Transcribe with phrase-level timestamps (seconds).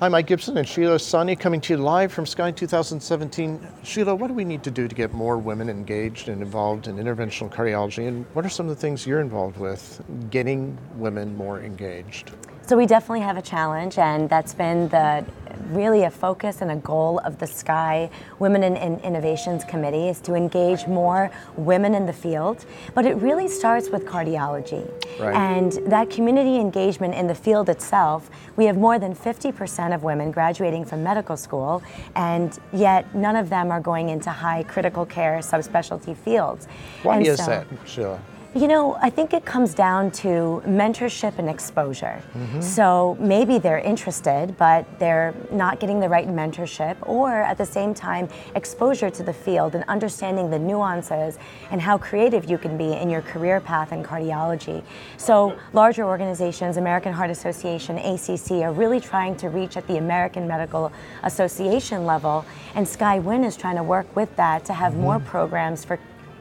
[0.00, 3.66] I'm Mike Gibson and Sheila Sahni coming to you live from SCAI 2017.
[3.82, 6.98] Sheila, what do we need to do to get more women engaged and involved in
[6.98, 8.06] interventional cardiology?
[8.06, 10.00] And what are some of the things you're involved with
[10.30, 12.30] getting women more engaged?
[12.68, 15.24] So we definitely have a challenge, and that's been the
[15.70, 18.10] really a focus and a goal of the SCAI
[18.40, 22.66] Women in, in, Innovations Committee is to engage more women in the field.
[22.94, 24.86] But it really starts with cardiology.
[25.18, 25.34] Right.
[25.34, 30.30] And that community engagement in the field itself, we have more than 50% of women
[30.30, 31.82] graduating from medical school,
[32.16, 36.68] and yet none of them are going into high critical care subspecialty fields.
[37.02, 38.20] Why and is so, that, Sheila?
[38.54, 42.22] You know, I think it comes down to mentorship and exposure.
[42.34, 42.62] Mm-hmm.
[42.62, 47.92] So maybe they're interested, but they're not getting the right mentorship, or at the same
[47.92, 51.38] time, exposure to the field and understanding the nuances
[51.70, 54.82] and how creative you can be in your career path in cardiology.
[55.18, 60.48] So, larger organizations, American Heart Association, ACC, are really trying to reach at the American
[60.48, 60.90] Medical
[61.22, 65.02] Association level, and SCAI WIN is trying to work with that to have mm-hmm.
[65.02, 65.98] more programs for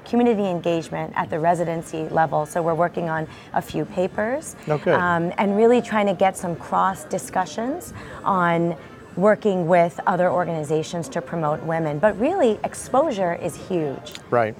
[0.07, 2.45] community engagement at the residency level.
[2.45, 4.91] So we're working on a few papers okay.
[4.91, 8.75] um, and really trying to get some cross discussions on
[9.15, 11.99] working with other organizations to promote women.
[11.99, 14.13] But really, exposure is huge.
[14.29, 14.55] Right.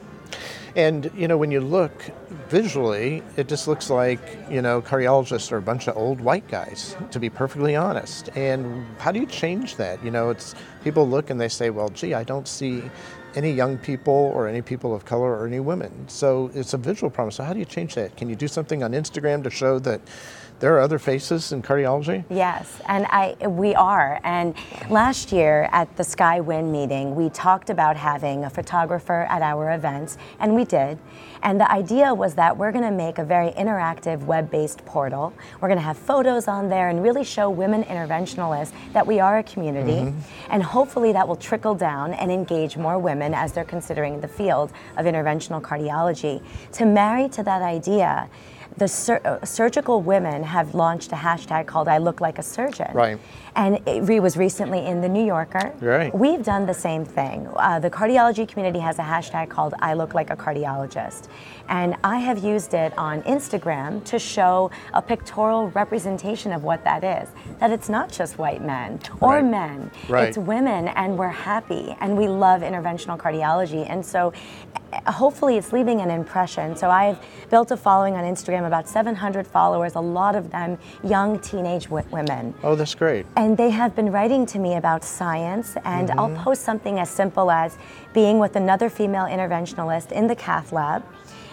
[0.76, 1.94] And you know, when you look
[2.50, 6.95] visually, it just looks like you know cardiologists are a bunch of old white guys,
[7.12, 8.30] to be perfectly honest.
[8.36, 10.04] And how do you change that?
[10.04, 12.84] You know, it's people look and they say, "Well, gee, I don't see
[13.36, 17.09] any young people or any people of color or any women." So it's a visual
[17.09, 17.31] problem.
[17.31, 18.16] So how do you change that?
[18.17, 20.02] Can you do something on Instagram to show that?
[20.59, 22.23] there are other faces in cardiology?
[22.30, 24.20] Yes, and I we are.
[24.23, 24.56] And
[24.89, 29.73] last year at the SCAI WIN meeting, we talked about having a photographer at our
[29.73, 30.98] events, and we did.
[31.43, 35.33] And the idea was that we're going to make a very interactive web-based portal.
[35.59, 39.39] We're going to have photos on there and really show women interventionalists that we are
[39.39, 40.52] a community, mm-hmm.
[40.52, 44.71] and hopefully that will trickle down and engage more women as they're considering the field
[44.98, 46.42] of interventional cardiology.
[46.73, 48.30] To marry to that idea
[48.78, 52.92] the sur- uh, surgical women have launched a hashtag called I Look Like a Surgeon.
[52.94, 53.20] Right.
[53.55, 55.73] And it was recently in the New Yorker.
[55.80, 56.14] Right.
[56.14, 57.48] We've done the same thing.
[57.55, 61.28] Uh, the cardiology community has a hashtag called I Look Like a Cardiologist.
[61.70, 67.04] And I have used it on Instagram to show a pictorial representation of what that
[67.04, 67.30] is.
[67.60, 69.45] That it's not just white men or right.
[69.45, 70.28] men, right.
[70.28, 73.89] it's women, and we're happy and we love interventional cardiology.
[73.89, 74.34] And so
[75.05, 76.76] hopefully it's leaving an impression.
[76.76, 81.40] So I've built a following on Instagram, about 700 followers, a lot of them young
[81.40, 82.54] teenage w- women.
[82.64, 83.26] Oh, that's great.
[83.36, 86.20] And they have been writing to me about science, and mm-hmm.
[86.20, 87.78] I'll post something as simple as
[88.14, 91.04] being with another female interventionalist in the cath lab.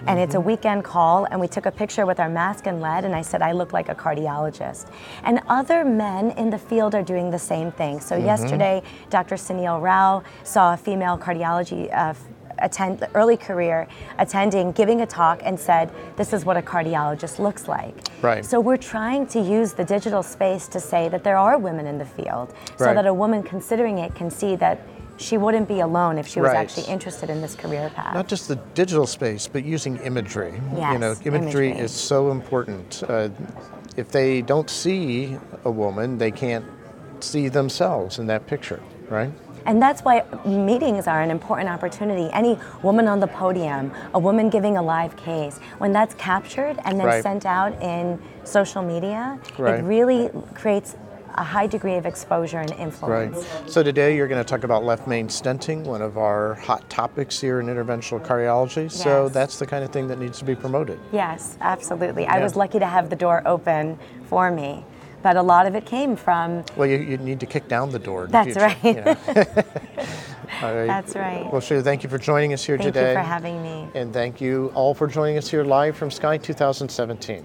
[0.07, 0.49] And it's a mm-hmm.
[0.49, 3.41] weekend call, and we took a picture with our mask and lead, and I said,
[3.41, 4.91] I look like a cardiologist.
[5.23, 8.01] And other men in the field are doing the same thing.
[8.01, 8.27] So, mm-hmm.
[8.27, 9.37] yesterday, Dr.
[9.37, 12.13] Sunil Rao saw a female cardiology uh,
[12.65, 13.87] attend the early career
[14.19, 18.59] attending giving a talk and said this is what a cardiologist looks like right so
[18.59, 22.05] we're trying to use the digital space to say that there are women in the
[22.05, 22.95] field so right.
[22.95, 24.81] that a woman considering it can see that
[25.17, 26.57] she wouldn't be alone if she was right.
[26.57, 28.15] actually interested in this career path.
[28.15, 30.61] Not just the digital space, but using imagery.
[30.75, 31.85] Yes, you know, imagery, imagery.
[31.85, 33.03] is so important.
[33.09, 33.29] Uh,
[33.97, 36.65] if they don't see a woman, they can't
[37.21, 39.31] see themselves in that picture, right?
[39.67, 42.31] And that's why meetings are an important opportunity.
[42.33, 46.99] Any woman on the podium, a woman giving a live case, when that's captured and
[46.99, 47.23] then right.
[47.23, 49.81] sent out in social media, right.
[49.81, 50.97] it really creates
[51.37, 53.37] a high degree of exposure and influence.
[53.37, 53.71] Right.
[53.71, 57.41] So today you're going to talk about left main stenting, one of our hot topics
[57.41, 58.85] here in interventional cardiology.
[58.85, 59.03] Yes.
[59.03, 61.01] So that's the kind of thing that needs to be promoted.
[61.11, 62.23] Yes, absolutely.
[62.23, 62.35] Yeah.
[62.35, 64.85] I was lucky to have the door open for me
[65.25, 66.63] but a lot of it came from.
[66.77, 68.29] Well, you, you need to kick down the door.
[68.29, 68.85] That's the right.
[68.85, 69.03] You
[70.63, 70.87] all right.
[70.87, 71.51] That's right.
[71.51, 73.15] Well, Sheila, thank you for joining us here thank today.
[73.15, 73.89] Thank you for having me.
[73.95, 77.43] And thank you all for joining us here live from SCAI 2017.